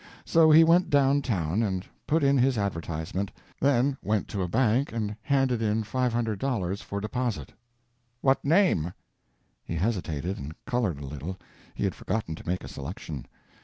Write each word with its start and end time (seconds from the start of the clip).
So 0.25 0.49
he 0.49 0.63
went 0.63 0.89
down 0.89 1.21
town, 1.21 1.61
and 1.61 1.85
put 2.07 2.23
in 2.23 2.35
his 2.35 2.57
advertisement, 2.57 3.29
then 3.59 3.97
went 4.01 4.27
to 4.29 4.41
a 4.41 4.47
bank 4.47 4.91
and 4.91 5.15
handed 5.21 5.61
in 5.61 5.83
$500 5.83 6.81
for 6.81 6.99
deposit. 6.99 7.53
"What 8.21 8.43
name?" 8.43 8.93
He 9.63 9.75
hesitated 9.75 10.39
and 10.39 10.55
colored 10.65 10.97
a 11.01 11.05
little; 11.05 11.37
he 11.75 11.83
had 11.83 11.93
forgotten 11.93 12.33
to 12.33 12.47
make 12.47 12.63
a 12.63 12.67
selection. 12.67 13.27